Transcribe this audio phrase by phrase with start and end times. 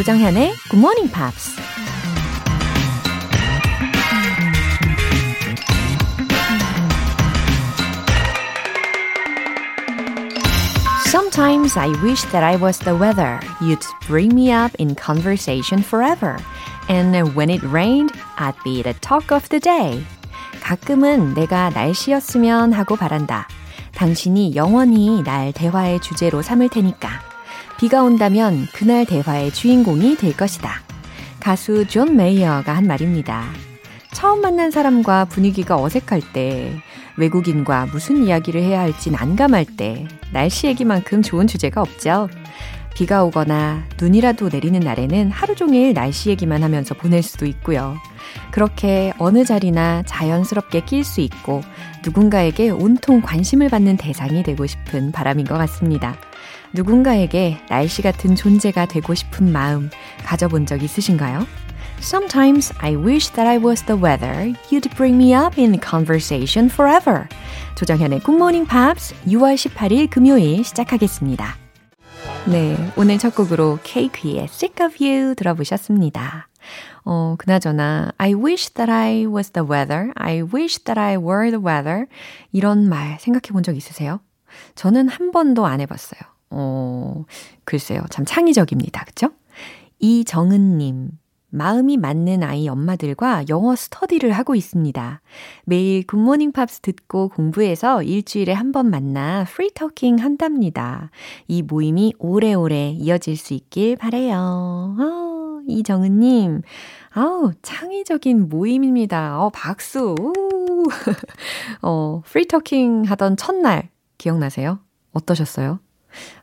[0.00, 1.60] 조정현의 Good Morning Pops.
[11.04, 13.40] Sometimes I wish that I was the weather.
[13.60, 16.38] You'd bring me up in conversation forever.
[16.88, 20.02] And when it rained, I'd be the talk of the day.
[20.65, 23.47] 가끔은 내가 날씨였으면 하고 바란다.
[23.93, 27.07] 당신이 영원히 날 대화의 주제로 삼을 테니까.
[27.77, 30.81] 비가 온다면 그날 대화의 주인공이 될 것이다.
[31.39, 33.43] 가수 존 메이어가 한 말입니다.
[34.11, 36.73] 처음 만난 사람과 분위기가 어색할 때,
[37.15, 42.27] 외국인과 무슨 이야기를 해야 할지 난감할 때, 날씨 얘기만큼 좋은 주제가 없죠.
[42.95, 47.97] 비가 오거나 눈이라도 내리는 날에는 하루 종일 날씨 얘기만 하면서 보낼 수도 있고요.
[48.51, 51.61] 그렇게 어느 자리나 자연스럽게 낄 수 있고
[52.03, 56.15] 누군가에게 온통 관심을 받는 대상이 되고 싶은 바람인 것 같습니다.
[56.73, 59.89] 누군가에게 날씨 같은 존재가 되고 싶은 마음
[60.25, 61.45] 가져본 적 있으신가요?
[61.99, 64.53] Sometimes I wish that I was the weather.
[64.69, 67.27] You'd bring me up in conversation forever.
[67.75, 71.57] 조정현의 Good Morning Pops 6월 18일 금요일 시작하겠습니다.
[72.45, 76.47] 네, 오늘 첫 곡으로 케이크의 Sick of You 들어보셨습니다.
[77.03, 80.11] 어, 그나저나, I wish that I was the weather.
[80.15, 82.05] I wish that I were the weather.
[82.51, 84.19] 이런 말 생각해 본 적 있으세요?
[84.75, 86.19] 저는 한 번도 안 해봤어요.
[86.51, 87.25] 어,
[87.65, 88.01] 글쎄요.
[88.09, 89.03] 참 창의적입니다.
[89.05, 89.29] 그쵸?
[89.99, 91.11] 이정은님.
[91.49, 95.21] 마음이 맞는 아이 엄마들과 영어 스터디를 하고 있습니다.
[95.63, 101.11] 매일 굿모닝 팝스 듣고 공부해서 일주일에 한 번 만나 free talking 한답니다.
[101.47, 104.35] 이 모임이 오래오래 이어질 수 있길 바래요.
[104.99, 105.34] 어,
[105.67, 106.61] 이정은님,
[107.11, 109.39] 아우, 창의적인 모임입니다.
[109.41, 110.15] 어, 박수.
[111.81, 114.79] 어, free talking 하던 첫날 기억나세요?
[115.13, 115.79] 어떠셨어요?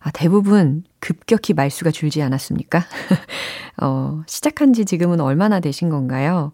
[0.00, 2.82] 아, 대부분 급격히 말수가 줄지 않았습니까?
[3.82, 6.52] 어, 시작한 지 지금은 얼마나 되신 건가요?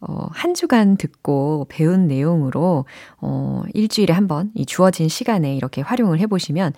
[0.00, 2.86] 어, 한 주간 듣고 배운 내용으로,
[3.20, 6.72] 어, 일주일에 한 번 이 주어진 시간에 이렇게 활용을 해보시면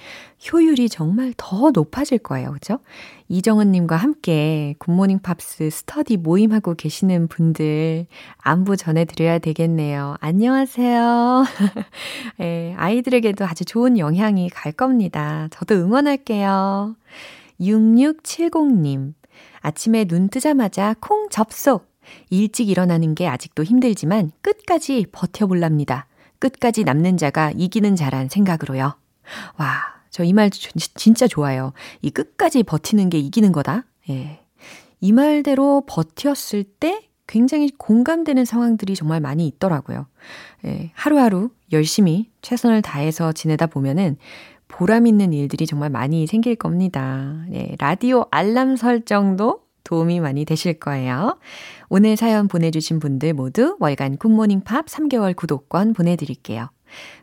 [0.53, 2.53] 효율이 정말 더 높아질 거예요.
[2.53, 2.79] 그죠?
[3.29, 8.07] 이정은님과 함께 굿모닝 팝스 스터디 모임하고 계시는 분들
[8.39, 10.17] 안부 전해드려야 되겠네요.
[10.21, 11.45] 안녕하세요.
[12.41, 15.49] 예, 아이들에게도 아주 좋은 영향이 갈 겁니다.
[15.51, 16.97] 저도 응원할게요.
[17.61, 19.15] 6670님.
[19.61, 21.92] 아침에 눈 뜨자마자 콩 접속.
[22.31, 26.07] 일찍 일어나는 게 아직도 힘들지만 끝까지 버텨볼랍니다.
[26.39, 28.97] 끝까지 남는 자가 이기는 자란 생각으로요.
[29.59, 29.81] 와,
[30.11, 31.73] 저 이 말 진짜 좋아요.
[32.03, 33.85] 이 끝까지 버티는 게 이기는 거다.
[34.11, 34.41] 예.
[35.01, 40.07] 이 말대로 버텼을 때 굉장히 공감되는 상황들이 정말 많이 있더라고요.
[40.67, 44.17] 예, 하루하루 열심히 최선을 다해서 지내다 보면은
[44.69, 47.45] 보람 있는 일들이 정말 많이 생길 겁니다.
[47.53, 51.39] 예, 라디오 알람 설정도 도움이 많이 되실 거예요.
[51.89, 56.69] 오늘 사연 보내주신 분들 모두 월간 굿모닝 팝스 3개월 구독권 보내드릴게요.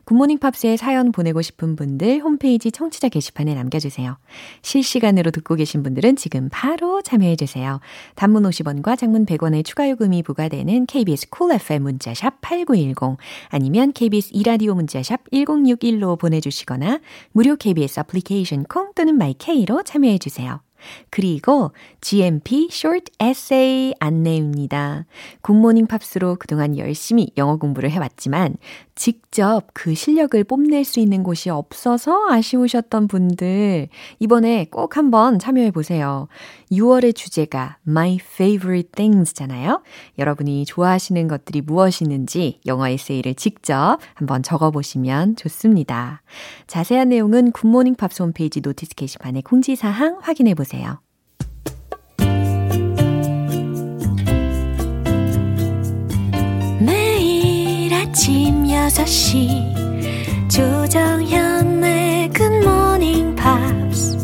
[0.04, 4.18] 굿모닝 팝스에 사연 보내고 싶은 분들 홈페이지 청취자 게시판에 남겨주세요.
[4.62, 7.80] 실시간으로 듣고 계신 분들은 지금 바로 참여해주세요.
[8.16, 14.74] 단문 50원과 장문 100원의 추가 요금이 부과되는 KBS Cool FM 문자샵 8910 아니면 KBS 이라디오
[14.74, 17.00] 문자샵 1061로 보내주시거나
[17.32, 20.60] 무료 KBS 애플리케이션 콩 또는 마이케이로 참여해주세요.
[21.10, 25.06] 그리고 GMP Short Essay 안내입니다.
[25.42, 28.56] 굿모닝 팝스로 그동안 열심히 영어 공부를 해왔지만
[28.94, 36.28] 직접 그 실력을 뽐낼 수 있는 곳이 없어서 아쉬우셨던 분들 이번에 꼭 한번 참여해 보세요.
[36.70, 39.82] 6월의 주제가 My Favorite Things잖아요.
[40.18, 46.20] 여러분이 좋아하시는 것들이 무엇이는지 영어 에세이를 직접 한번 적어보시면 좋습니다.
[46.66, 50.69] 자세한 내용은 굿모닝 팝스 홈페이지 notice 게시판에 공지사항 확인해 보세요.
[56.78, 64.16] 매일 아침 6시 조정현의 굿모닝 팝스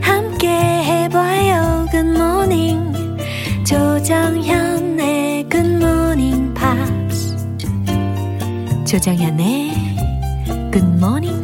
[0.00, 2.92] 함께 해봐요 Good morning
[3.64, 7.36] 조정현의 굿모닝 팝스
[8.84, 9.72] 조정현의
[10.72, 11.43] 굿모닝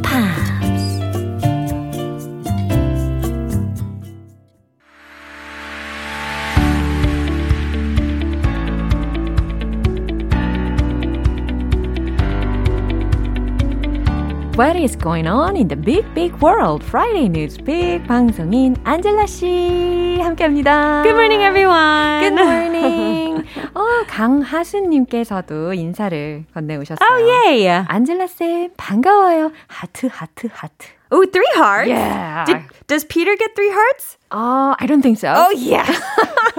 [14.59, 16.83] what is going on in the big, big world.
[16.83, 21.03] Friday News Big 방송인 안젤라 씨 함께합니다.
[21.03, 22.21] Good morning, everyone.
[22.21, 23.43] Good morning.
[23.73, 27.05] 어, 강하수님께서도 인사를 건네오셨어요.
[27.05, 27.85] Oh, yay.
[27.87, 29.51] 안젤라 쌤 반가워요.
[29.67, 30.87] 하트, 하트, 하트.
[31.11, 31.89] Oh, three hearts?
[31.89, 32.45] Yeah.
[32.45, 34.17] Did, does Peter get three hearts?
[34.31, 35.31] Oh, I don't think so.
[35.35, 35.85] Oh, yeah.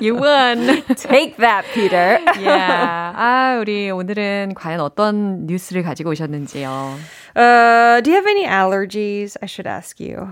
[0.00, 0.82] you won.
[0.96, 2.18] Take that, Peter.
[2.40, 3.12] yeah.
[3.16, 6.96] 아, 우리 오늘은 과연 어떤 뉴스를 가지고 오셨는지요?
[7.36, 9.36] Uh, do you have any allergies?
[9.42, 10.28] I should ask you.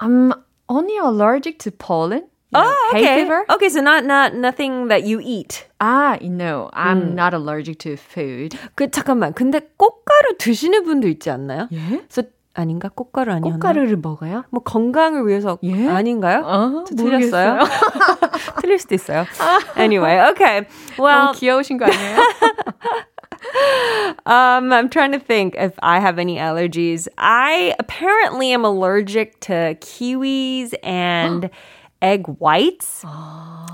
[0.00, 0.32] I'm
[0.68, 2.24] only allergic to pollen.
[2.56, 3.16] Oh, hay okay.
[3.24, 3.44] fever.
[3.50, 5.66] Okay, so not not nothing that you eat.
[5.80, 8.54] Ah, no, I'm not allergic to food.
[8.76, 9.34] 그 잠깐만.
[9.34, 11.68] 근데 꽃가루 드시는 분도 있지 않나요?
[11.72, 12.02] 예?
[12.06, 12.22] 그래서
[12.53, 12.89] 아닌가?
[12.89, 13.55] 꽃가루 아니었나?
[13.57, 14.43] 꽃가루를 먹어요?
[14.49, 15.87] 뭐 건강을 위해서 예?
[15.87, 16.41] 아닌가요?
[16.43, 17.59] 어, 저 틀렸어요?
[18.61, 19.25] 틀릴 수도 있어요.
[19.77, 20.65] Anyway, okay.
[20.97, 22.17] Well, 너무 귀여우신 거 아니에요?
[24.25, 27.07] Um, I'm trying to think if I have any allergies.
[27.17, 31.49] I apparently am allergic to kiwis and
[32.03, 33.03] egg whites.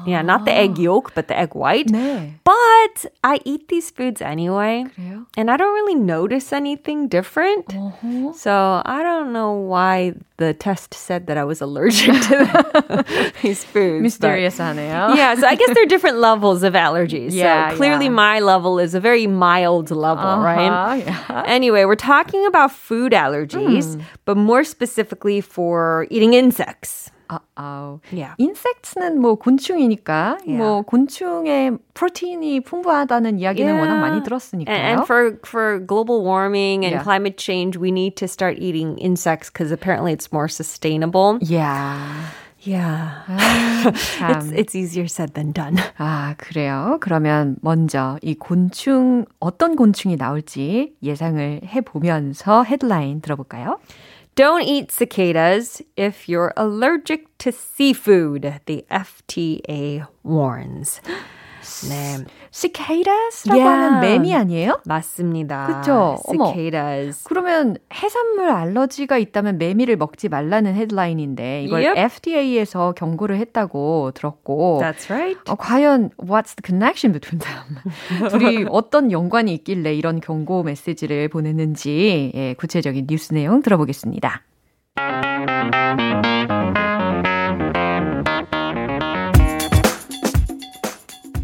[0.08, 1.88] Yeah, not the egg yolk, but the egg white.
[1.88, 2.34] 네.
[2.44, 4.86] But I eat these foods anyway.
[4.98, 5.26] 그래요?
[5.38, 7.68] And I don't really notice anything different.
[7.70, 8.34] 어허.
[8.36, 13.06] So I don't know why the test said that I was allergic to
[13.42, 14.18] these foods.
[14.18, 15.16] but- 미스테리어스하네요.
[15.16, 17.32] yeah, so I guess there are different levels of allergies.
[17.34, 18.12] Yeah, so clearly yeah.
[18.26, 20.70] my level is a very mild level, right?
[20.70, 21.44] Uh-huh, yeah.
[21.46, 24.02] Anyway, we're talking about food allergies, Hmm.
[24.26, 27.12] but more specifically for eating insects.
[27.31, 28.01] Uh-oh.
[28.11, 28.35] Yeah.
[28.39, 30.59] 인섹트는 뭐 곤충이니까 Yeah.
[30.59, 34.75] 뭐 곤충의 프로틴이 풍부하다는 이야기는 워낙 많이 And, 들었으니까요.
[34.75, 37.03] and for for global warming and Yeah.
[37.05, 41.39] climate change, we need to start eating insects because apparently it's more sustainable.
[41.41, 42.35] yeah.
[42.63, 43.25] Yeah.
[44.19, 44.31] 참.
[44.37, 45.79] It's it's easier said than done.
[45.97, 46.99] 아, 그래요?
[47.01, 53.79] 그러면 먼저 이 곤충, 어떤 곤충이 나올지 예상을 해보면서 헤드라인 들어볼까요?
[54.35, 61.01] Don't eat cicadas if you're allergic to seafood, the FTA warns.
[61.89, 63.85] 네, 시케이다스라고 Yeah.
[63.85, 64.81] 하면 매미 아니에요?
[64.85, 65.83] 맞습니다.
[66.27, 66.53] 어머.
[66.53, 67.25] Cicadas.
[67.25, 72.01] 그러면 해산물 알러지가 있다면 매미를 먹지 말라는 헤드라인인데 이걸 Yep.
[72.01, 75.41] FDA에서 경고를 했다고 들었고 That's right.
[75.51, 77.79] 어, 과연 what's the connection between them?
[78.31, 84.43] 둘이 어떤 연관이 있길래 이런 경고 메시지를 보냈는지 예, 구체적인 뉴스 내용 들어보겠습니다.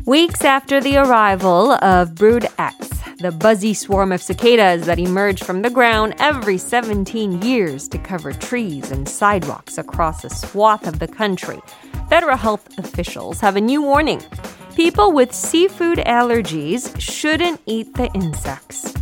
[0.07, 5.63] Weeks after the arrival of Brood X, the buzzy swarm of cicadas that emerge from
[5.63, 11.09] the ground every 17 years to cover trees and sidewalks across a swath of the
[11.09, 11.59] country,
[12.09, 14.23] federal health officials have a new warning.
[14.77, 18.93] People with seafood allergies shouldn't eat the insects.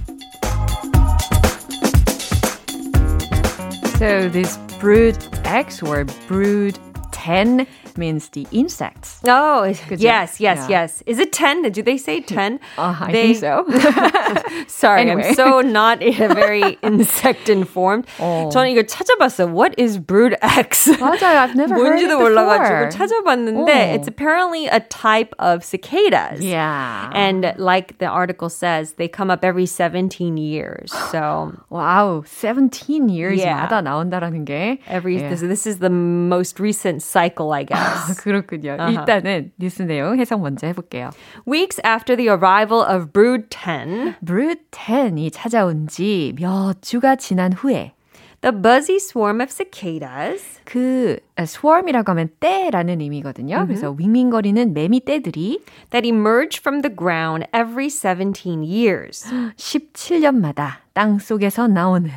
[3.98, 6.78] So this brood X or brood
[7.12, 7.66] 10
[7.97, 9.19] means the insects.
[9.27, 10.41] Oh, Good yes, job.
[10.41, 10.67] yes, Yeah.
[10.69, 11.03] yes.
[11.05, 11.63] Is it 10?
[11.71, 12.59] Do they say 10?
[12.77, 13.65] Uh, I They- think so.
[14.67, 15.29] Sorry, Anyway.
[15.29, 18.05] I'm so not very insect informed.
[18.19, 18.49] 어.
[18.51, 19.51] 저는 이걸 찾아봤어요.
[19.51, 20.87] What is brood X?
[20.99, 21.39] 맞아요.
[21.39, 22.29] I've never heard it 뭔지도 before.
[22.35, 23.95] 몰라가지고 찾아봤는데 어.
[23.95, 26.41] it's apparently a type of cicadas.
[26.43, 27.09] Yeah.
[27.13, 30.91] And like the article says, they come up every 17 years.
[31.11, 33.67] So 와우, 17 Yeah.
[33.69, 35.29] years마다 나온다라는 게 every 예.
[35.29, 37.82] this, this is the most recent cycle, I guess.
[38.21, 38.77] 그렇군요.
[38.89, 41.09] 일단은 뉴스 내용 해석 먼저 해볼게요.
[41.47, 47.93] Weeks after the arrival of brood 10, 브루드 10이 찾아온 지 몇 주가 지난 후에
[48.41, 53.65] the buzzy swarm of cicadas 그 swarm이라고 하면 떼라는 의미거든요.
[53.67, 55.59] 그래서 윙윙거리는 매미 떼들이
[55.89, 59.25] that emerge from the ground every 17 years
[59.57, 62.09] 17년마다 땅 속에서 나오는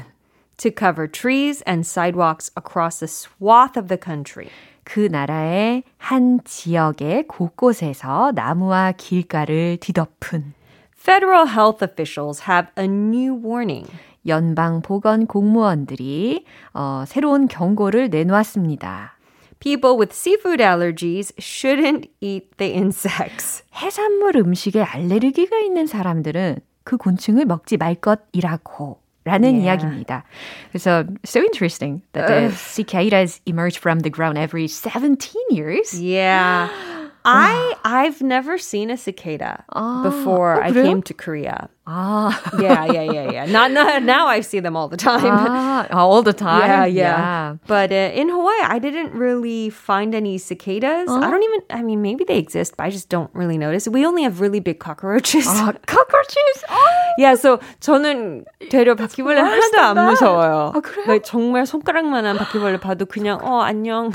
[0.59, 4.49] to cover trees and sidewalks across a swath of the country.
[4.90, 10.54] 그 나라의 한 지역의 곳곳에서 나무와 길가를 뒤덮은
[10.98, 13.86] Federal health officials have a new warning.
[14.26, 19.18] 연방 보건 공무원들이 어, 새로운 경고를 내놓았습니다.
[19.60, 23.64] People with seafood allergies shouldn't eat the insects.
[23.76, 29.02] 해산물 음식에 알레르기가 있는 사람들은 그 곤충을 먹지 말 것이라고.
[29.27, 29.65] 라는 Yeah.
[29.85, 30.25] 이야기입니다.
[30.73, 35.17] 그래서 so interesting that the cicadas emerge from the ground every 17
[35.51, 35.95] years.
[35.95, 36.69] Yeah.
[37.25, 39.63] I I've never seen a cicada
[40.03, 40.85] before I 그래요?
[40.85, 41.69] came to Korea.
[41.88, 42.36] Ah.
[42.60, 43.46] yeah, yeah, yeah, yeah.
[43.46, 44.28] Not, not now.
[44.28, 45.24] I see them all the time.
[45.24, 46.68] Ah, all the time.
[46.68, 47.56] Yeah, yeah.
[47.66, 51.08] But uh, in Hawaii, I didn't really find any cicadas.
[51.10, 51.62] I don't even.
[51.70, 53.88] I mean, maybe they exist, but I just don't really notice.
[53.88, 55.48] We only have really big cockroaches.
[55.48, 56.58] 아, cockroaches.
[56.70, 57.14] Oh.
[57.18, 60.74] yeah, so 저는 되려 바퀴벌레 하나도 안 무서워요.
[60.76, 61.06] 아, 그래요?
[61.08, 64.12] 네, 정말 손가락만한 바퀴벌레 봐도 그냥 어 안녕.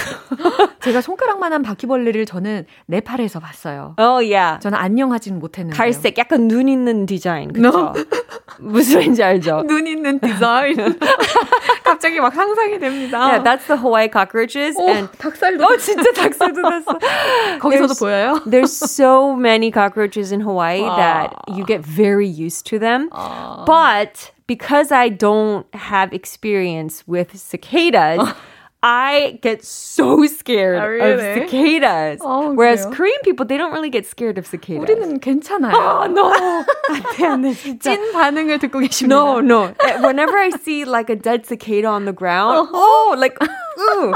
[0.81, 3.95] 제가 손가락만한 바퀴벌레를 저는 네팔에서 봤어요.
[3.97, 4.61] 어, yeah.
[4.61, 5.77] 저는 안녕하지는 못했는데.
[5.77, 7.51] 갈색 약간 눈 있는 디자인.
[7.62, 7.62] 그쵸?
[7.70, 7.94] No.
[8.60, 9.64] 무슨 말인지 알죠?
[9.68, 10.76] 눈 있는 디자인.
[11.84, 13.20] 갑자기 막 상상이 됩니다.
[13.20, 14.76] Yeah, that's the Hawaii cockroaches.
[14.78, 15.64] 오, and 닭살도.
[15.64, 16.98] 어, 진짜 닭살도 났어.
[17.60, 18.42] 거기서도 There's- 보여요?
[18.46, 23.10] There's so many cockroaches in Hawaii that you get very used to them.
[23.66, 28.20] But because I don't have experience with cicadas,
[28.84, 31.12] I get so scared Oh, really?
[31.44, 32.20] of cicadas.
[32.22, 32.94] Oh, Whereas 그래요?
[32.96, 34.88] Korean people, they don't really get scared of cicadas.
[34.88, 35.74] 우리는 괜찮아요.
[35.74, 36.32] Oh, no.
[36.90, 37.96] 안 돼, 안 돼, 진짜.
[37.96, 39.08] 찐 반응을 듣고 계십니다.
[39.10, 39.74] No, no.
[39.82, 43.36] Uh, Whenever I see like a dead cicada on the ground, oh, like,
[43.80, 44.14] ooh.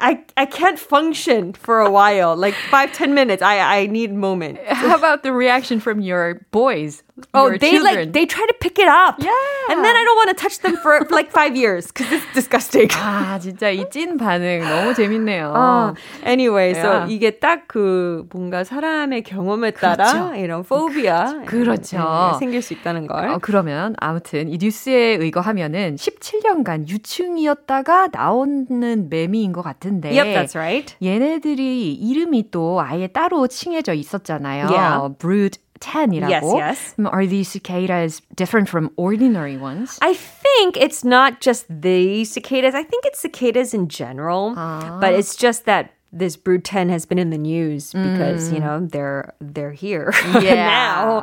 [0.00, 2.34] I, I can't function for a while.
[2.36, 3.42] Like five, ten minutes.
[3.42, 4.58] I, I need a moment.
[4.66, 7.02] How about the reaction from your boys?
[7.35, 7.83] Oh, they children?
[8.09, 9.15] like they try to pick it up.
[9.19, 9.29] Yeah.
[9.69, 12.89] And then I don't want to touch them for like five years because it's disgusting.
[12.89, 15.53] 아, 진짜 이 찐 반응 너무 재밌네요.
[15.55, 15.93] 아,
[16.25, 17.13] anyway, so Yeah.
[17.13, 20.35] 이게 딱 그 뭔가 사람의 경험에 따라 그렇죠.
[20.41, 21.97] 이런 phobia 그렇죠.
[22.33, 23.29] 예, 생길 수 있다는 걸.
[23.29, 30.95] 어, 그러면 아무튼 이 뉴스에 의거하면은 17년간 유충이었다가 나오는 매미인 것 같은데 Yep, that's right.
[31.01, 34.67] 얘네들이 이름이 또 아예 따로 칭해져 있었잖아요.
[34.69, 35.15] Yeah.
[35.19, 36.28] Brood 10이라고.
[36.28, 36.94] Yes, yes.
[37.06, 39.98] Are these cicadas different from ordinary ones?
[40.02, 42.74] I think it's not just the cicadas.
[42.74, 44.98] I think it's cicadas in general, Ah.
[45.00, 48.80] but it's just that this brood 10 has been in the news because you know
[48.80, 50.40] they're they're here Mm.
[50.42, 50.54] Yeah.
[50.56, 51.20] now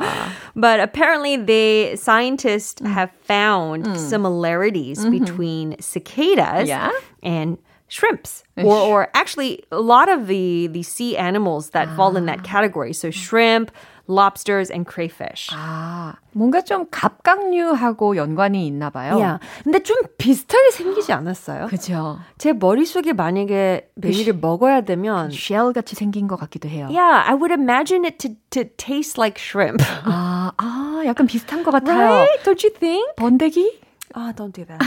[0.56, 6.78] but apparently they scientists have found similarities between cicadas Mm.
[6.78, 6.92] Yeah?
[7.24, 12.26] and shrimps or or actually a lot of the the sea animals that fall in
[12.30, 13.72] that category so shrimp
[14.11, 19.21] lobsters and crayfish 아, 뭔가 좀 갑각류하고 연관이 있나 봐요.
[19.21, 21.67] 야, 근데 좀 비슷하게 생기지 않았어요?
[21.69, 22.19] 그죠.
[22.39, 26.87] 제 머릿속에 만약에 메밀을 먹어야 되면 쉘 같이 생긴 것 같기도 해요.
[26.91, 29.83] Yeah, I would imagine it to, to taste like shrimp.
[30.05, 31.99] 아, 아, 약간 비슷한 것 같아요.
[31.99, 32.43] Right?
[32.45, 33.15] Don't you think?
[33.17, 33.81] 번데기?
[34.15, 34.81] Ah, don't do that.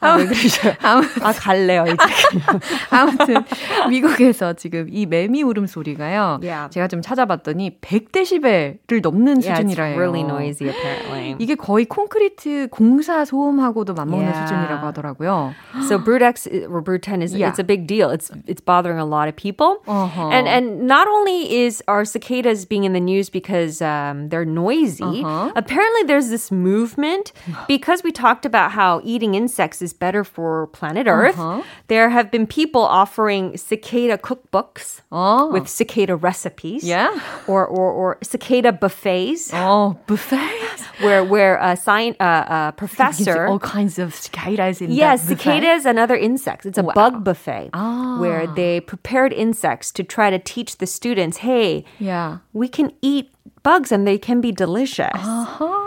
[0.00, 0.74] 아, 왜 그러셔요?
[1.22, 1.96] 아, 갈래요, 이제.
[2.90, 3.36] 아무튼
[3.88, 6.40] 미국에서 지금 이 매미 울음소리가요.
[6.42, 6.68] Yeah.
[6.70, 9.96] 제가 좀 찾아봤더니 100데시벨을 넘는 Yeah, it's 수준이라 요.
[9.96, 11.36] really noisy, apparently.
[11.38, 14.46] 이게 거의 콘크리트 공사 소음하고도 맞먹는 Yeah.
[14.46, 15.54] 수준이라고 하더라고요.
[15.88, 18.10] So brood X or 10 is it's a big deal.
[18.10, 19.82] It's it's bothering a lot of people.
[19.86, 20.28] Uh-huh.
[20.30, 25.22] And and not only is our cicadas being in the news because um, they're noisy,
[25.24, 25.52] Uh-huh.
[25.56, 27.32] apparently there's this movement
[27.66, 31.38] because we talked about how eating insects is better for planet Earth.
[31.38, 31.62] Uh-huh.
[31.86, 35.52] There have been people offering cicada cookbooks 어.
[35.52, 36.82] with cicada recipes.
[36.82, 37.14] Yeah.
[37.46, 40.82] Or, or, or cicada buffets 어, buffet.
[41.04, 45.98] where where a science uh, uh, professor all kinds of cicadas in Yes, cicadas and
[45.98, 46.66] other insects.
[46.66, 46.94] It's a Wow.
[46.94, 48.18] bug buffet Ah.
[48.18, 52.38] where they prepared insects to try to teach the students, hey, Yeah.
[52.52, 53.30] we can eat
[53.63, 55.09] bugs and they can be delicious.
[55.13, 55.83] 아하.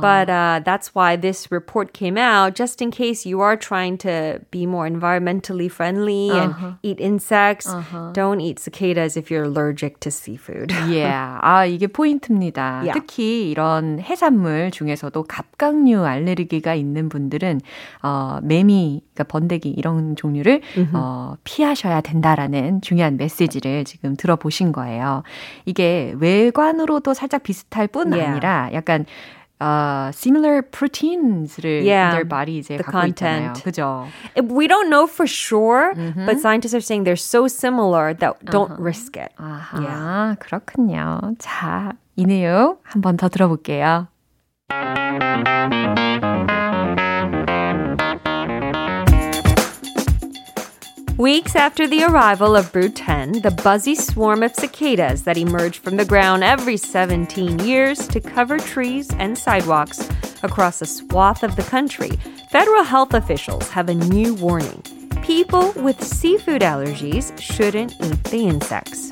[0.00, 4.40] But uh, that's why this report came out, just in case you are trying to
[4.50, 7.66] be more environmentally friendly and eat insects.
[8.12, 10.70] Don't eat cicadas if you're allergic to seafood.
[10.88, 11.38] Yeah.
[11.42, 12.82] 아, 이게 포인트입니다.
[12.84, 12.92] Yeah.
[12.92, 17.60] 특히 이런 해산물 중에서도 갑각류 알레르기가 있는 분들은
[18.02, 20.60] 어, 매미, 그러니까 번데기 이런 종류를
[20.92, 25.22] 어, 피하셔야 된다라는 중요한 메시지를 지금 들어보신 거예요.
[25.64, 28.31] 이게 외관으로 도 살짝 비슷할 뿐 Yeah.
[28.31, 29.05] 아니라 약간
[29.59, 33.53] 어, similar proteins를 Yeah, their body 이제 the 갖고 있잖아요.
[33.53, 33.63] content.
[33.63, 34.07] 그죠?
[34.35, 35.93] We don't know for sure,
[36.25, 39.31] but scientists are saying they're so similar that don't risk it.
[39.37, 41.35] 아하, 그렇군요.
[41.39, 44.07] 자, 이 내용 한번 더 들어볼게요.
[51.23, 55.95] Weeks after the arrival of Brood 10, the buzzy swarm of cicadas that emerge from
[55.95, 60.09] the ground every 17 years to cover trees and sidewalks
[60.43, 62.09] across a swath of the country,
[62.49, 64.81] federal health officials have a new warning.
[65.21, 69.09] People with seafood allergies shouldn't eat the insects.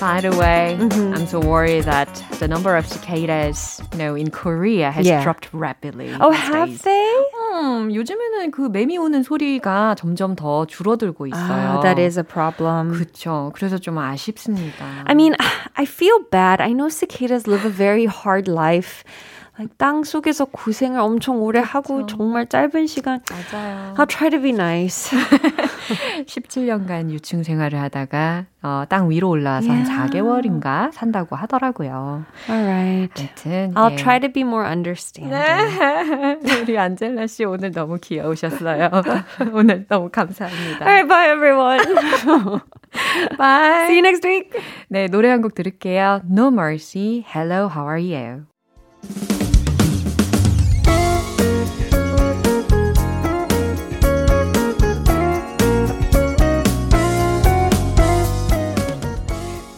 [0.00, 4.90] By the way, I'm so worried that the number of cicadas, you know, in Korea
[4.90, 5.22] has Yeah.
[5.24, 6.12] dropped rapidly.
[6.20, 6.82] Oh, these have days.
[6.82, 7.12] they?
[7.32, 11.78] 좀 요즘에는 그 매미 오는 소리가 점점 더 줄어들고 있어요.
[11.78, 12.92] Ah, that is a problem.
[12.92, 13.50] 그렇죠.
[13.54, 14.84] 그래서 좀 아쉽습니다.
[15.06, 15.34] I mean,
[15.76, 16.60] I feel bad.
[16.60, 19.02] I know cicadas live a very hard life.
[19.77, 23.21] 땅 속에서 고생을 엄청 오래 하고 정말 짧은 시간.
[23.51, 23.93] 맞아요.
[23.97, 25.11] I'll try to be nice.
[26.25, 30.21] 17년간 유충 생활을 하다가 어, 땅 위로 올라와서 한 Yeah.
[30.21, 32.23] 4개월인가 산다고 하더라고요.
[32.49, 33.13] Alright.
[33.23, 33.95] 하여튼 I'll 예.
[33.95, 35.31] try to be more understanding.
[35.33, 36.61] 네.
[36.61, 38.89] 우리 안젤라 씨 오늘 너무 귀여우셨어요.
[39.53, 40.85] 오늘 너무 감사합니다.
[40.85, 41.79] Alright, bye everyone.
[43.37, 43.85] Bye.
[43.87, 44.51] See you next week.
[44.89, 46.21] 네, 노래 한 곡 들을게요.
[46.29, 48.45] No Mercy, Hello, How Are You?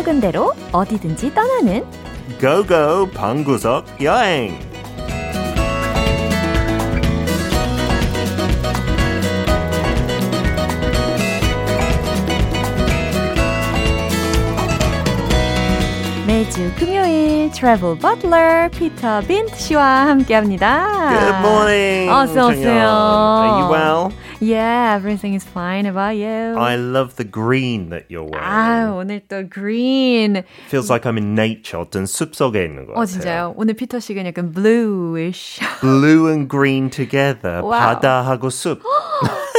[0.00, 1.84] 먹은 대로 어디든지 떠나는
[2.40, 4.58] 고고 방구석 여행
[16.26, 21.10] 매주 금요일 트래블 버틀러 피터 빈트 씨와 함께합니다.
[21.10, 22.70] Good morning 어서 오세요.
[22.70, 24.19] Are you well?
[24.41, 26.57] Yeah, everything is fine about you.
[26.59, 30.43] I love the green that you're wearing 아, 오늘 또 green.
[30.69, 33.53] Feels like I'm in nature 어떤 숲속에 있는 것 같아요 어, 진짜요?
[33.55, 35.59] 오늘 피터 씨가 약간 bluish.
[35.81, 37.71] Blue and green together 와우.
[37.99, 38.81] 바다하고 숲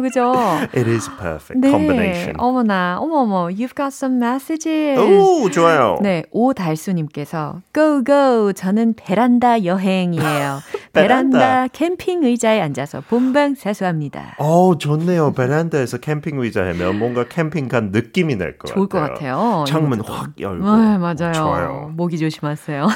[0.00, 0.32] perfect하네요, 그죠?
[0.74, 1.70] It is perfect 네.
[1.70, 4.98] combination 어머나, 어머머, you've got some messages.
[5.00, 10.60] 오 좋아요 네, 오달수님께서 Go go, 저는 베란다 여행이에요.
[10.92, 11.68] 베란다 베란다.
[11.68, 14.36] 캠핑 의자에 앉아서 본방 사수합니다.
[14.38, 19.64] 어 좋네요 베란다에서 캠핑 의자 하면 뭔가 캠핑 간 느낌이 날것 좋을 것 같아요 같아요.
[19.66, 20.12] 창문 이것도.
[20.12, 21.32] 확 열고 네, 맞아요.
[21.32, 22.86] 좋아요 모기 조심하세요.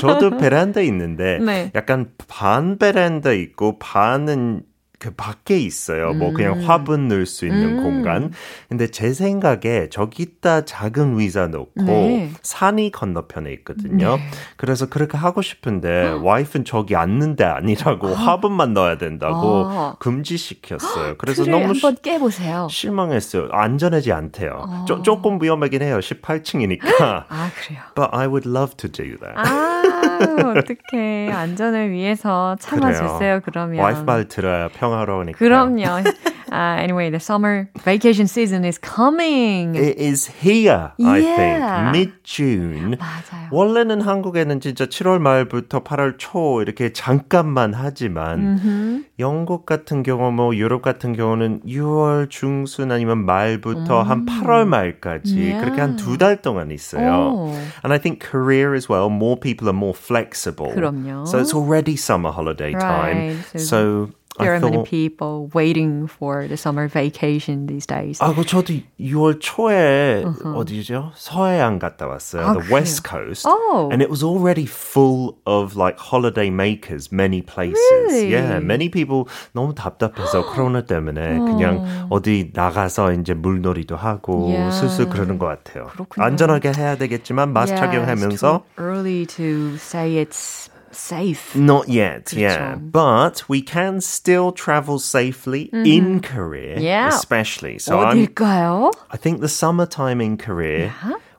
[0.00, 1.70] 저, 도 베란다 있는데 네.
[1.74, 4.62] 약간 반 베란다 있고 반은
[4.98, 6.12] 그 밖에 있어요.
[6.12, 6.64] 뭐 그냥 음.
[6.64, 8.32] 화분 넣을 수 있는 공간.
[8.68, 12.30] 근데 제 생각에 저기다 작은 의자 놓고 네.
[12.42, 14.18] 산이 건너편에 있거든요.
[14.56, 19.96] 그래서 그렇게 하고 싶은데 와이프는 저기 앉는 데 아니라고 화분만 넣어야 된다고 아.
[20.00, 21.16] 금지시켰어요.
[21.18, 22.66] 그래서 너무 한번 깨보세요.
[22.70, 23.48] 시, 실망했어요.
[23.52, 24.84] 안전하지 않대요.
[24.86, 25.98] 조, 조금 위험하긴 해요.
[25.98, 27.00] 18층이니까.
[27.00, 27.82] 아, 그래요.
[27.94, 29.34] But I would love to do that.
[29.36, 31.30] 아, 어떡해.
[31.32, 33.80] 안전을 위해서 참아주세요, 그러면.
[33.84, 35.38] 와이프 말 들어야 평화로우니까.
[35.38, 36.02] 그럼요.
[36.50, 39.76] Uh, anyway, the summer vacation season is coming.
[39.76, 41.36] It is here, I Yeah.
[41.36, 41.92] think.
[41.92, 42.96] Mid-June.
[42.96, 43.48] 맞아요.
[43.50, 50.80] 원래는 한국에는 진짜 7월 말부터 8월 초 이렇게 잠깐만 하지만 영국 같은 경우 뭐 유럽
[50.80, 55.60] 같은 경우는 6월 중순 아니면 말부터 한 8월 말까지 Yeah.
[55.60, 57.12] 그렇게 한 두 달 동안 있어요.
[57.34, 57.48] 오.
[57.84, 60.71] And I think Korea as well, more people are more flexible.
[60.71, 61.27] 그럼요.
[61.27, 63.35] So it's already summer holiday time.
[63.35, 63.59] Right.
[63.59, 68.17] So There I are many thought people waiting for the summer vacation these days.
[68.17, 71.11] 아, 그 저도 6월 초에 어디죠?
[71.13, 72.41] 서해안 갔다 왔어요.
[72.41, 72.73] 아, the 그래요?
[72.73, 73.45] West Coast.
[73.47, 73.89] Oh.
[73.91, 77.77] And it was already full of like holiday makers, many places.
[78.09, 78.33] Really?
[78.33, 84.73] Yeah, many people 너무 답답해서 코로나 때문에 그냥 어디 나가서 이제 물놀이도 하고 Yeah.
[84.73, 85.85] 슬슬 그러는 것 같아요.
[85.93, 86.25] 그렇군요.
[86.25, 90.66] 안전하게 해야 되겠지만 마스크 Yeah, it's 착용하면서 too early to say it's
[90.97, 91.55] safe.
[91.55, 92.75] Not yet, yeah.
[92.75, 92.91] 그렇죠.
[92.91, 97.09] But we can still travel safely in Korea, Yeah.
[97.09, 97.79] especially.
[97.79, 98.91] So I'm 어딜까요?
[99.11, 100.93] I think the summertime in Korea,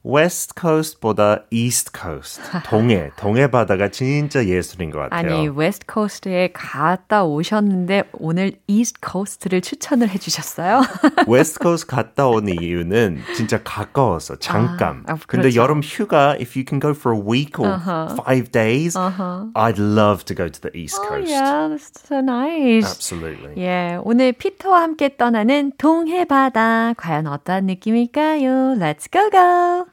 [0.10, 5.36] West Coast보다 East Coast, 동해, 동해 바다가 진짜 예술인 것 같아요.
[5.36, 10.82] 아니, 웨스트 코스트에 갔다 오셨는데 오늘 이스트 코스트를 추천을 해 주셨어요?
[11.30, 15.04] West Coast 갔다 온 이유는 진짜 가까워서 잠깐.
[15.08, 15.62] 아, 근데 그렇죠.
[15.62, 17.78] 여름 휴가, if you can go for a week or
[18.26, 21.30] five days, I'd love to go to the East Oh, Coast.
[21.32, 22.88] yeah, that's so nice.
[22.90, 23.54] Absolutely.
[23.62, 28.74] 예, 오늘 피터와 함께 떠나는 동해 바다 과연 어떤 느낌일까요?
[28.80, 29.86] Let's go go.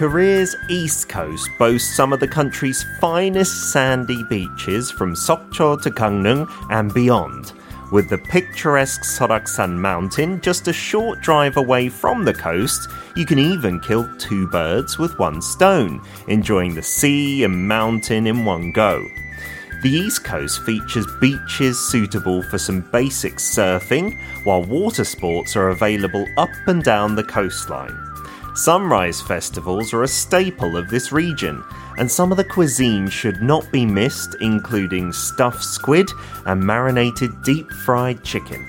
[0.00, 6.48] Korea's east coast boasts some of the country's finest sandy beaches from Sokcho to Gangneung
[6.70, 7.52] and beyond.
[7.92, 13.38] With the picturesque Soraksan mountain just a short drive away from the coast, you can
[13.38, 19.06] even kill two birds with one stone, enjoying the sea and mountain in one go.
[19.82, 26.26] The East Coast features beaches suitable for some basic surfing, while water sports are available
[26.38, 28.09] up and down the coastline.
[28.59, 31.63] Sunrise festivals are a staple of this region,
[31.97, 36.09] and some of the cuisine should not be missed, including stuffed squid
[36.45, 38.65] and marinated deep fried chicken.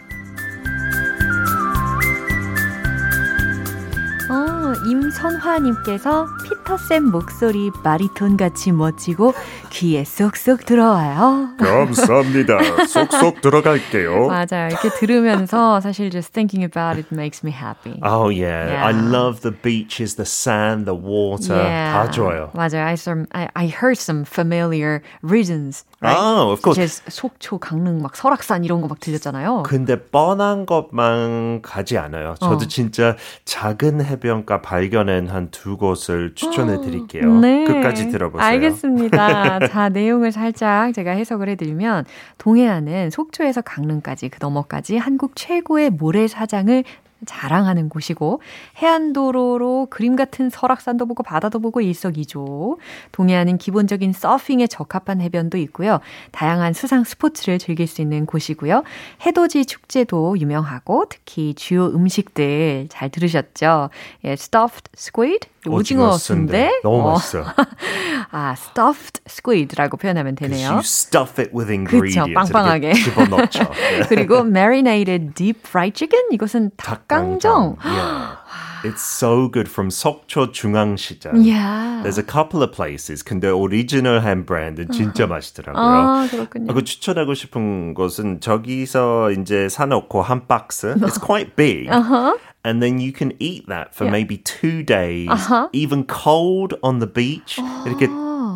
[4.29, 6.27] 어, 임선화님께서
[6.72, 9.34] 피터쌤 목소리 바리톤 같이 멋지고
[9.72, 11.50] 귀에 쏙쏙 들어와요.
[11.60, 12.86] 감사합니다.
[12.88, 14.28] 쏙쏙 들어갈게요.
[14.28, 14.70] 맞아요.
[14.70, 18.00] 이렇게 들으면서 사실 just thinking about it makes me happy.
[18.04, 18.72] Oh yeah.
[18.72, 18.86] Yeah.
[18.86, 21.58] I love the beaches, the sand, the water.
[21.60, 22.52] 다 좋아요.
[22.54, 22.86] 맞아요.
[22.86, 25.84] I, some, I, I heard some familiar reasons.
[26.02, 26.16] Right?
[26.18, 26.80] Oh, of course.
[26.82, 29.64] As 속초, 강릉, 막 설악산 이런 거 막 들렸잖아요.
[29.64, 32.36] 근데 뻔한 것만 가지 않아요.
[32.40, 32.68] 저도 어.
[32.68, 37.39] 진짜 작은 해변가 발견한 한 두 곳을 추천 해 드릴게요.
[37.39, 37.63] 네.
[37.65, 38.47] 끝까지 들어보세요.
[38.47, 39.67] 알겠습니다.
[39.67, 42.06] 자, 내용을 살짝 제가 해석을 해드리면
[42.38, 46.84] 동해안은 속초에서 강릉까지 그 너머까지 한국 최고의 모래사장을
[47.26, 48.42] 자랑하는 곳이고
[48.78, 52.78] 해안도로로 그림 같은 설악산도 보고 바다도 보고 일석이조.
[53.12, 56.00] 동해안은 기본적인 서핑에 적합한 해변도 있고요.
[56.32, 58.84] 다양한 수상 스포츠를 즐길 수 있는 곳이고요.
[59.26, 63.90] 해돋이 축제도 유명하고 특히 주요 음식들 잘 들으셨죠?
[64.26, 66.72] 예, stuffed squid, 오징어 순대.
[66.84, 67.46] 너무 어, 맛있어요.
[68.32, 70.70] 아, stuffed squid라고 표현하면 되네요.
[70.70, 72.34] You stuff it with ingredients.
[72.34, 72.88] 빵빵하게.
[72.88, 73.64] 이렇게 집어넣죠.
[73.70, 74.06] 네.
[74.10, 77.77] 그리고 marinated deep fried chicken 이것은 닭 강정.
[77.85, 78.37] Yeah.
[78.85, 81.42] It's so good from 속초 중앙시장.
[81.45, 82.03] Yeah.
[82.05, 83.25] There's a couple of places.
[83.25, 85.83] 근데 오리지널한 브랜드는 진짜 맛있더라고요.
[85.83, 86.71] 아, 그렇군요.
[86.71, 90.95] 아, 그 추천하고 싶은 곳은 저기서 이제 사놓고 한 박스.
[91.01, 91.88] It's quite big.
[91.90, 92.37] Uh-huh.
[92.64, 95.69] And then you can eat that for maybe two days, Uh-huh.
[95.73, 97.59] even cold on the beach.
[97.87, 98.07] 이렇게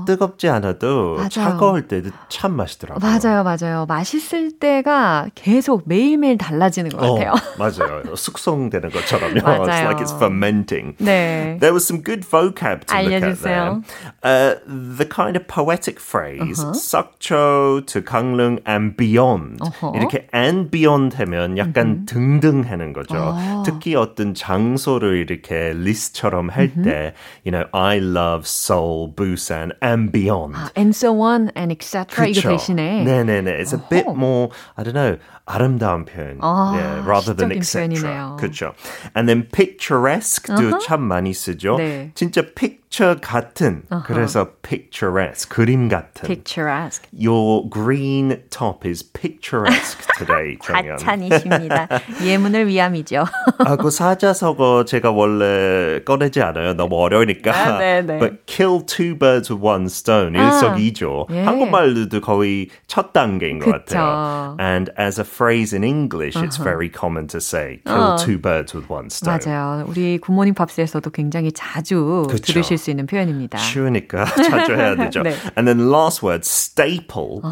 [0.05, 1.29] 뜨겁지 않아도 맞아요.
[1.29, 2.99] 차가울 때도 참 맛있더라고요.
[3.05, 3.85] 맞아요, 맞아요.
[3.87, 7.31] 맛있을 때가 계속 매일매일 달라지는 것 같아요.
[7.31, 8.15] 어, 맞아요.
[8.15, 9.41] 숙성되는 것처럼요.
[9.41, 9.63] 맞아요.
[9.63, 10.95] It's like it's fermenting.
[10.99, 11.57] 네.
[11.59, 13.81] There was some good vocab to look at there.
[13.81, 13.81] 알려주세요.
[14.23, 16.73] Uh, the kind of poetic phrase Uh-huh.
[16.73, 19.59] sakcho to Gangneung and beyond.
[19.61, 19.93] 어허.
[19.95, 23.15] 이렇게 and beyond 하면 약간 등등 하는 거죠.
[23.17, 23.63] 아.
[23.65, 27.13] 특히 어떤 장소를 이렇게 리스트처럼 할 때,
[27.45, 30.56] you know, I love Seoul, Busan and beyond.
[30.76, 32.26] and so on and etc.
[32.26, 33.60] 이거 대신에 네네네.
[33.60, 36.39] It's a bit more, I don't know, 아름다운 표현.
[36.41, 38.35] 아, yeah, rather than etc.
[38.39, 38.73] 그렇죠.
[39.15, 41.77] And then picturesque도 참 많이 쓰죠.
[41.77, 42.11] 네.
[42.15, 43.83] 진짜 picture 같은.
[44.05, 46.25] 그래서 picturesque, 그림 같은.
[46.25, 47.07] picturesque.
[47.13, 50.97] Your green top is picturesque today, 정연.
[50.97, 51.89] 과찬이십니다.
[52.23, 53.25] 예문을 위함이죠.
[53.59, 56.73] 아, 그 사자성어 제가 원래 꺼내지 않아요.
[56.73, 57.51] 너무 어려우니까.
[57.53, 58.17] 아, 네, 네.
[58.17, 60.33] But kill two birds with one stone.
[60.33, 61.27] 일석이조.
[61.29, 61.43] 예.
[61.43, 63.95] 한국말로도 거의 첫 단계인 것 그쵸.
[63.95, 64.57] 같아요.
[64.59, 68.88] And as a phrase in English, it's very common to say, kill two birds with
[68.88, 69.38] one stone.
[69.38, 69.84] 맞아요.
[69.88, 72.52] 우리 굿모닝 팝스에서도 굉장히 자주 그쵸.
[72.52, 73.58] 들으실 수 있는 표현입니다.
[73.58, 75.22] 쉬우니까 자주 해야 되죠.
[75.22, 75.34] 네.
[75.56, 77.42] And then last word, staple.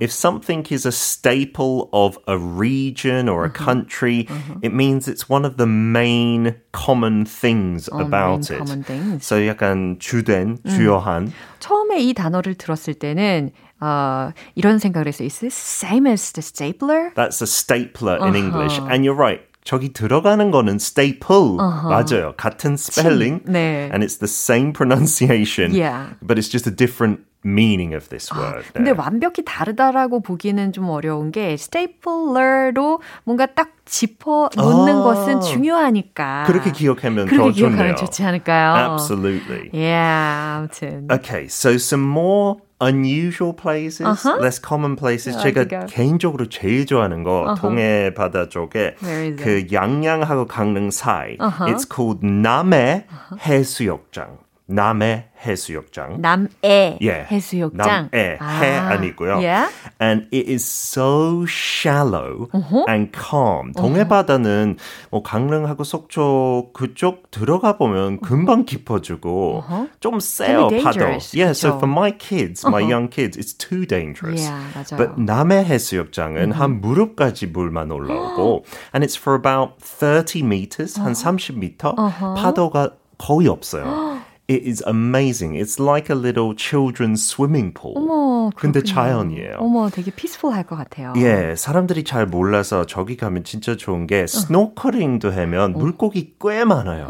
[0.00, 4.28] If something is a staple of a region or a country,
[4.62, 8.58] it means it's one of the main common things 어, about main it.
[8.58, 9.26] common things.
[9.26, 11.32] So 약간 주된, 주요한.
[11.60, 15.26] 처음에 이 단어를 들었을 때는 어, 이런 생각을 했어요.
[15.26, 17.12] Is this same as the stapler?
[17.14, 18.78] That's a stapler in English.
[18.78, 19.42] And you're right.
[19.64, 21.56] 저기 들어가는 거는 staple.
[21.56, 22.34] 맞아요.
[22.36, 23.42] 같은 spelling.
[23.46, 23.90] 네.
[23.92, 25.72] And it's the same pronunciation.
[25.72, 26.14] Yeah.
[26.20, 28.65] But it's just a different meaning of this word.
[28.73, 28.97] 근데 네.
[28.97, 35.03] 완벽히 다르다라고 보기는 좀 어려운 게 스테이플러로 뭔가 딱 짚어 놓는 아.
[35.03, 37.69] 것은 중요하니까 그렇게 기억하면 그렇게 더 좋네요.
[37.77, 38.91] 기억하면 좋지 않을까요?
[38.91, 39.69] Absolutely.
[39.73, 44.37] Yeah, 아무튼 Okay, so some more unusual places, Uh-huh.
[44.41, 45.35] less common places.
[45.37, 51.37] Yeah, 제가 개인적으로 제일 좋아하는 거 동해 바다 쪽에 그 양양하고 강릉 사이.
[51.39, 51.65] Uh-huh.
[51.71, 53.05] It's called 남해
[53.39, 54.37] 해수욕장.
[54.67, 56.19] 남해 해수욕장.
[56.21, 57.27] 남해 예.
[57.31, 58.09] 해수욕장.
[58.11, 59.37] 남해 해 아니고요.
[59.37, 59.71] Yeah?
[60.01, 62.49] And it is so shallow
[62.87, 63.71] and calm.
[63.73, 64.77] 동해 바다는
[65.09, 69.63] 뭐 강릉하고 속초 그쪽 들어가 보면 금방 깊어지고
[69.99, 70.99] 좀 세요 파도.
[71.33, 71.77] Yeah, so 그쵸?
[71.79, 74.43] for my kids, my young kids, it's too dangerous.
[74.43, 74.97] Yeah, 맞아요.
[74.97, 81.95] But 남해 해수욕장은 한 무릎까지 물만 올라오고 and it's for about 30 meters, 한 30m.
[82.35, 84.19] 파도가 거의 없어요.
[84.49, 85.55] It is amazing.
[85.55, 87.95] It's like a little children's swimming pool.
[87.97, 88.81] 어머, 근데.
[88.81, 89.57] 자연이에요.
[89.59, 91.13] 어머, 되게 피스풀할 것 같아요.
[91.17, 97.07] 예, 사람들이 잘 몰라서 저기 가면 진짜 좋은 게 스노클링도 하면 물고기 꽤 많아요.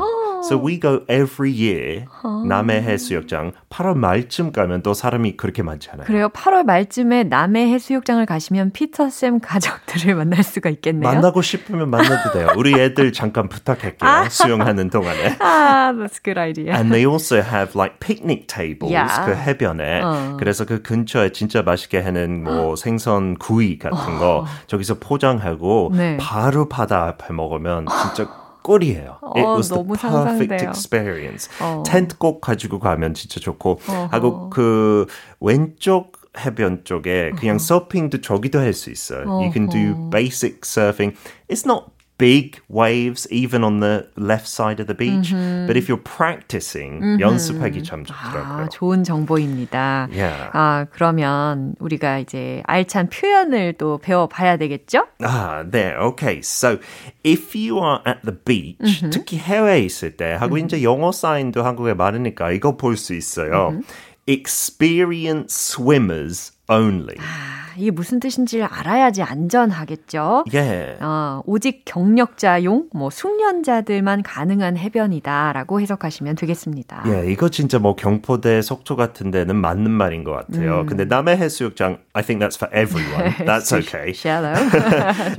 [0.47, 2.05] So we go every year
[2.47, 6.05] 남해 해 수욕장 8월 말쯤 가면 또 사람이 그렇게 많지 않아요.
[6.07, 6.29] 그래요.
[6.29, 11.11] 8월 말쯤에 남해 해 수욕장을 가시면 피터 쌤 가족들을 만날 수가 있겠네요.
[11.11, 12.47] 만나고 싶으면 만나도 돼요.
[12.57, 14.29] 우리 애들 잠깐 부탁할게요.
[14.29, 15.37] 수영하는 동안에.
[15.39, 16.73] 아, that's a good idea.
[16.73, 19.25] And they also have like picnic tables Yeah.
[19.25, 20.01] 그 해변에.
[20.01, 20.37] 어.
[20.39, 26.17] 그래서 그 근처에 진짜 맛있게 하는 뭐 생선 구이 같은 거 저기서 포장하고 네.
[26.19, 29.19] 바로 바다 앞에 먹으면 진짜 꿀이에요.
[29.35, 30.69] It 어, was the 너무 perfect 상상돼요.
[30.69, 31.49] experience.
[31.61, 31.83] 어.
[31.87, 34.07] 텐트 꼭 가지고 가면 진짜 좋고 어허.
[34.11, 35.05] 하고 그
[35.39, 39.25] 왼쪽 해변 쪽에 그냥 서핑도 저기도 할 수 있어요.
[39.27, 40.09] You can do 어허.
[40.11, 41.15] basic surfing.
[41.49, 41.85] It's not
[42.18, 45.32] big waves even on the left side of the beach,
[45.66, 48.66] but if you're practicing 연습하기 참 좋더라고요.
[48.66, 50.08] 아, 좋은 정보입니다.
[50.12, 50.50] Yeah.
[50.52, 55.06] 아, 그러면 우리가 이제 알찬 표현을 또 배워봐야 되겠죠?
[55.20, 56.38] 아, 네, okay.
[56.38, 56.78] So,
[57.26, 61.94] if you are at the beach, 특히 해외에 있을 때, 하고 이제 영어 사인도 한국에
[61.94, 63.80] 많으니까 이거 볼 수 있어요.
[64.28, 67.16] Experienced swimmers only.
[67.77, 70.45] 아, 이게 무슨 뜻인지를 알아야지 안전하겠죠?
[70.51, 70.97] Yeah.
[71.03, 77.03] 어, 오직 경력자용, 뭐 숙련자들만 가능한 해변이다라고 해석하시면 되겠습니다.
[77.07, 80.85] 예, 이거 진짜 뭐 경포대, 속초 같은 데는 맞는 말인 것 같아요.
[80.87, 83.31] 근데 남해 해수욕장, I think that's for everyone.
[83.45, 84.09] That's okay.
[84.11, 84.53] Shallow.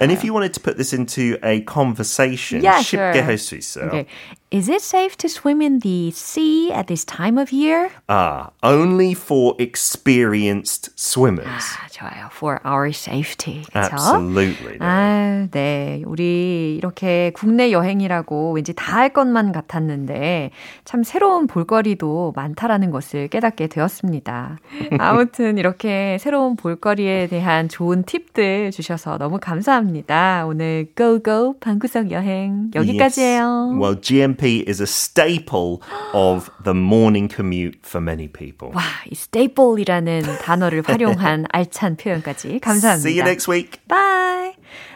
[0.00, 3.22] And if you wanted to put this into a conversation, Yeah, 쉽게 sure.
[3.22, 3.86] 할수 있어요.
[3.88, 4.06] okay.
[4.50, 7.90] Is it safe to swim in the sea at this time of year?
[8.08, 11.46] Ah, only for experienced swimmers.
[11.46, 12.28] 아, 좋아요.
[12.32, 13.64] For our safety.
[13.66, 13.78] 그쵸?
[13.92, 14.78] Absolutely.
[14.78, 14.86] 네.
[14.86, 16.02] 아, 네.
[16.06, 20.50] 우리 이렇게 국내 여행이라고 왠지 다 할 것만 같았는데
[20.84, 24.58] 참 새로운 볼거리도 많다라는 것을 깨닫게 되었습니다.
[24.98, 30.46] 아무튼 이렇게 새로운 볼거리에 대한 좋은 팁들 주셔서 너무 감사합니다.
[30.48, 33.68] 오늘 고고 방구석 여행 여기까지예요.
[33.70, 33.78] Yes.
[33.80, 34.00] Well,
[34.38, 35.82] GMP is a staple
[36.14, 38.72] of the morning commute for many people.
[38.74, 43.08] 와, 이 staple이라는 단어를 활용한 알찬 표현까지 감사합니다.
[43.08, 43.80] See you next week.
[43.88, 44.54] Bye.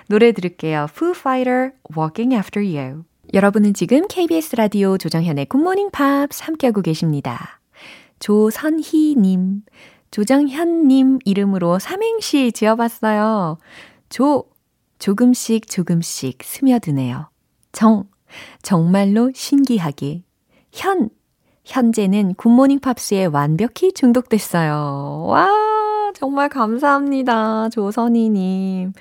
[0.08, 0.86] 노래 들을게요.
[0.90, 3.04] Foo Fighter, Walking After You.
[3.34, 7.60] 여러분은 지금 KBS 라디오 조정현의 굿모닝 팝스 함께하고 계십니다.
[8.18, 9.62] 조선희님,
[10.10, 13.58] 조정현님 이름으로 삼행시 지어봤어요.
[14.08, 14.44] 조,
[14.98, 17.30] 조금씩 조금씩 스며드네요.
[17.72, 18.04] 정,
[18.62, 20.22] 정말로 신기하게.
[20.72, 21.10] 현,
[21.64, 25.24] 현재는 굿모닝 팝스에 완벽히 중독됐어요.
[25.28, 25.48] 와,
[26.14, 27.68] 정말 감사합니다.
[27.70, 28.92] 조선희님.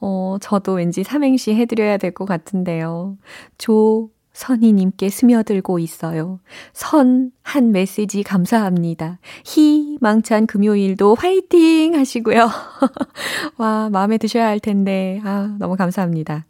[0.00, 3.16] 어, 저도 왠지 삼행시 해드려야 될 것 같은데요.
[3.58, 6.40] 조, 선희님께 스며들고 있어요.
[6.74, 9.18] 선, 한 메시지 감사합니다.
[9.46, 12.50] 희 망찬 금요일도 화이팅 하시고요.
[13.56, 15.20] 와, 마음에 드셔야 할 텐데.
[15.24, 16.44] 아, 너무 감사합니다.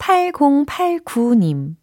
[0.00, 1.76] 8089님.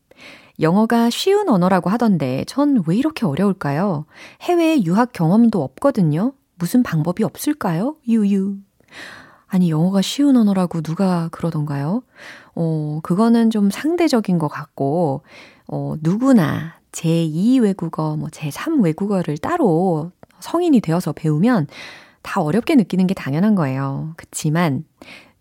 [0.60, 4.06] 영어가 쉬운 언어라고 하던데 전 왜 이렇게 어려울까요?
[4.42, 6.34] 해외 유학 경험도 없거든요.
[6.56, 7.96] 무슨 방법이 없을까요?
[8.08, 8.56] 유유.
[9.50, 12.02] 아니, 영어가 쉬운 언어라고 누가 그러던가요?
[12.56, 15.22] 어, 그거는 좀 상대적인 것 같고,
[15.68, 21.68] 어, 누구나 제2 외국어, 뭐 제3 외국어를 따로 성인이 되어서 배우면
[22.24, 24.14] 다 어렵게 느끼는 게 당연한 거예요.
[24.18, 24.84] 그치만,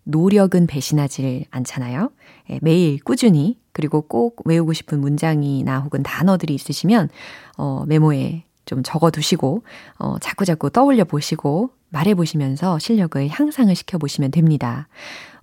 [0.07, 2.11] 노력은 배신하지 않잖아요.
[2.49, 7.09] 예, 매일 꾸준히 그리고 꼭 외우고 싶은 문장이나 혹은 단어들이 있으시면
[7.57, 9.63] 어, 메모에 좀 적어 두시고
[9.99, 14.87] 어, 자꾸자꾸 떠올려 보시고 말해 보시면서 실력을 향상을 시켜 보시면 됩니다.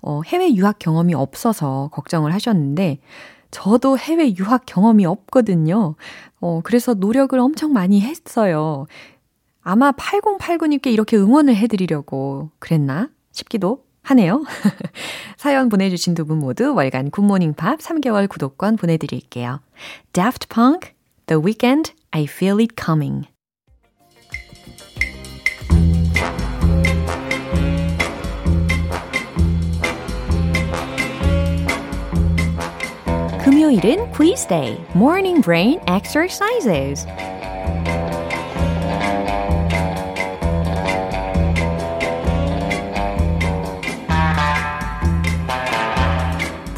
[0.02, 2.98] 어, 해외 유학 경험이 없어서 걱정을 하셨는데
[3.50, 5.94] 저도 해외 유학 경험이 없거든요.
[6.40, 8.86] 어, 그래서 노력을 엄청 많이 했어요.
[9.62, 14.44] 아마 8089님께 이렇게 응원을 해드리려고 그랬나 싶기도 하네요.
[15.36, 19.60] 사연 보내주신 두 분 모두 월간 굿모닝 팝 3개월 구독권 보내드릴게요.
[20.12, 20.92] Daft Punk,
[21.26, 23.26] The Weekend, I Feel It Coming.
[33.44, 37.06] 금요일은 quiz day, morning brain exercises.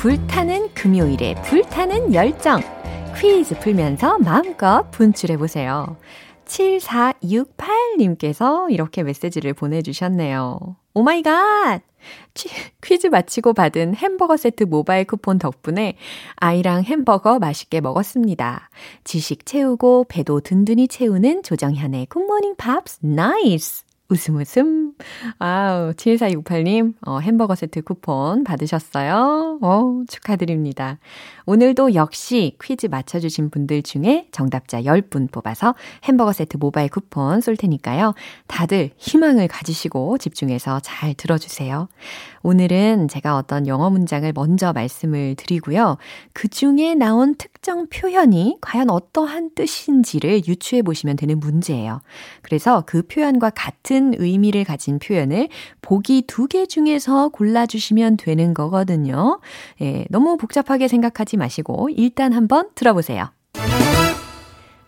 [0.07, 2.61] 불타는 금요일에 불타는 열정.
[3.19, 5.97] 퀴즈 풀면서 마음껏 분출해 보세요.
[6.45, 10.77] 7468님께서 이렇게 메시지를 보내주셨네요.
[10.95, 11.83] Oh my God!
[12.81, 15.97] 퀴즈 마치고 받은 햄버거 세트 모바일 쿠폰 덕분에
[16.37, 18.71] 아이랑 햄버거 맛있게 먹었습니다.
[19.03, 23.86] 지식 채우고 배도 든든히 채우는 조정현의 굿모닝 팝스 nice!
[24.09, 24.93] 웃음 웃음.
[25.39, 29.59] 아우, 74268님, 어, 햄버거 세트 쿠폰 받으셨어요?
[29.61, 30.99] 어, 축하드립니다.
[31.47, 38.15] 오늘도 역시 퀴즈 맞춰주신 분들 중에 정답자 10분 뽑아서 햄버거 세트 모바일 쿠폰 쏠 테니까요.
[38.49, 41.89] 다들 희망을 가지시고 집중해서 잘 들어주세요.
[42.43, 45.99] 오늘은 제가 어떤 영어 문장을 먼저 말씀을 드리고요.
[46.33, 52.01] 그 중에 나온 특정 표현이 과연 어떠한 뜻인지를 유추해 보시면 되는 문제예요.
[52.43, 55.49] 그래서 그 표현과 같은 의미를 가진 표현을
[55.83, 59.41] 보기 두 개 중에서 골라주시면 되는 거거든요.
[59.81, 63.31] 예, 너무 복잡하게 생각하지 마시고 일단 한번 들어보세요.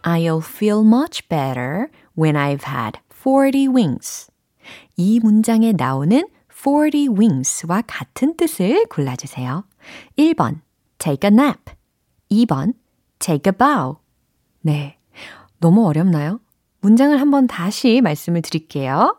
[0.02, 4.30] I'll feel much better when I've had 40 wings.
[4.96, 9.64] 이 문장에 나오는 40 wings와 같은 뜻을 골라주세요.
[10.16, 10.60] 1번,
[10.98, 11.72] take a nap.
[12.30, 12.74] 2번,
[13.18, 13.96] take a bow.
[14.60, 14.98] 네.
[15.60, 16.40] 너무 어렵나요?
[16.80, 19.16] 문장을 한번 다시 말씀을 드릴게요.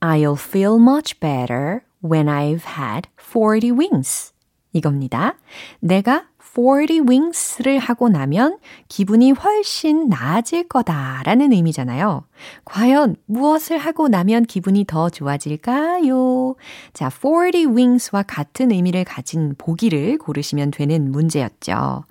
[0.00, 4.32] I'll feel much better when I've had 40 wings.
[4.72, 5.36] 이겁니다.
[5.80, 12.24] 내가 40 wings를 하고 나면 기분이 훨씬 나아질 거다라는 의미잖아요.
[12.64, 16.54] 과연 무엇을 하고 나면 기분이 더 좋아질까요?
[16.92, 22.04] 자, 40 wings와 같은 의미를 가진 보기를 고르시면 되는 문제였죠.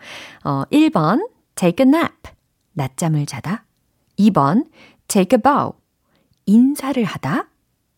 [0.43, 2.13] 어, 1번, take a nap.
[2.73, 3.63] 낮잠을 자다.
[4.19, 4.65] 2번,
[5.07, 5.71] take a bow.
[6.45, 7.47] 인사를 하다.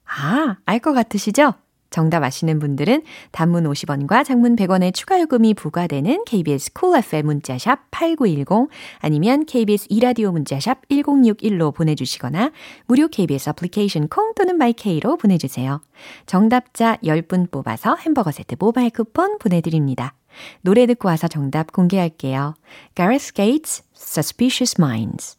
[0.06, 1.54] 아, 알 것 같으시죠?
[1.90, 7.92] 정답 아시는 분들은 단문 50원과 장문 100원의 추가 요금이 부과되는 KBS 콜 cool FM 문자샵
[7.92, 8.70] 8910
[9.00, 12.52] 아니면 KBS 이라디오 문자샵 1061로 보내주시거나
[12.86, 15.82] 무료 KBS 애플리케이션 콩 또는 마이케이로 보내주세요.
[16.26, 20.14] 정답자 10분 뽑아서 햄버거 세트 모바일 쿠폰 보내드립니다.
[20.62, 22.56] 노래 듣고 와서 정답 공개할게요.
[22.96, 25.38] Gareth Gates, Suspicious Minds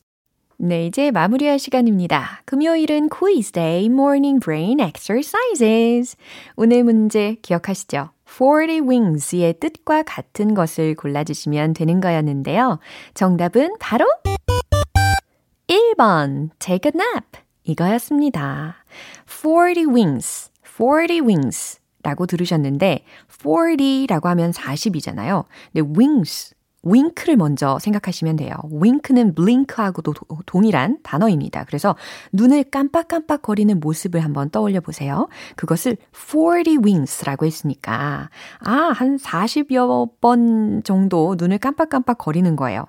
[0.58, 2.40] 네, 이제 마무리할 시간입니다.
[2.46, 6.16] 금요일은 quiz day, morning brain exercises.
[6.56, 8.08] 오늘 문제 기억하시죠?
[8.24, 12.78] 40 wings의 뜻과 같은 것을 골라주시면 되는 거였는데요.
[13.12, 14.06] 정답은 바로
[15.68, 17.38] 1번, take a nap.
[17.64, 18.76] 이거였습니다.
[19.26, 21.80] 40 wings, 40 wings.
[22.02, 25.44] 라고 들으셨는데, 40라고 하면 40이잖아요.
[25.72, 26.54] 근데 wings,
[26.86, 28.54] 윙크를 먼저 생각하시면 돼요.
[28.70, 30.14] 윙크는 블링크하고도
[30.46, 31.64] 동일한 단어입니다.
[31.64, 31.96] 그래서
[32.32, 35.28] 눈을 깜빡깜빡 거리는 모습을 한번 떠올려 보세요.
[35.56, 42.86] 그것을 40 wings라고 했으니까 아, 한 40여 번 정도 눈을 깜빡깜빡 거리는 거예요.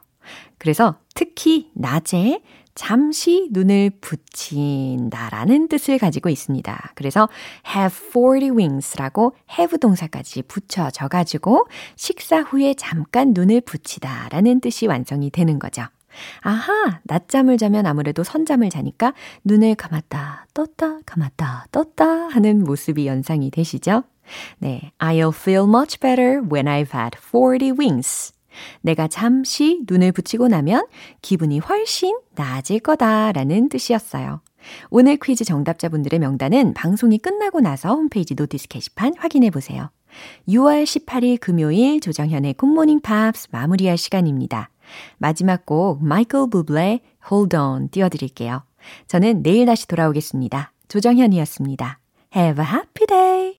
[0.57, 2.41] 그래서 특히 낮에
[2.77, 6.91] 잠시 눈을 붙인다라는 뜻을 가지고 있습니다.
[6.93, 7.27] 그래서
[7.67, 15.57] have 40 wings라고 have 동사까지 붙여져 가지고 식사 후에 잠깐 눈을 붙이다라는 뜻이 완성이 되는
[15.57, 15.85] 거죠.
[16.41, 19.13] 아하, 낮잠을 자면 아무래도 선잠을 자니까
[19.43, 24.03] 눈을 감았다, 떴다, 감았다, 떴다 하는 모습이 연상이 되시죠?
[24.59, 28.36] 네, I'll feel much better when I've had 40 winks.
[28.81, 30.85] 내가 잠시 눈을 붙이고 나면
[31.21, 34.41] 기분이 훨씬 나아질 거다라는 뜻이었어요.
[34.89, 39.89] 오늘 퀴즈 정답자분들의 명단은 방송이 끝나고 나서 홈페이지 notice 게시판 확인해 보세요.
[40.47, 44.69] 6월 18일 금요일 조정현의 굿모닝 팝스 마무리할 시간입니다.
[45.17, 48.63] 마지막 곡 마이클 부블의 Hold On 띄워드릴게요.
[49.07, 50.71] 저는 내일 다시 돌아오겠습니다.
[50.87, 51.99] 조정현이었습니다.
[52.35, 53.55] Have a happy day!